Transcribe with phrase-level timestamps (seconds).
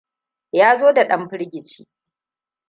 [0.51, 1.87] Ya zo da dan firgici.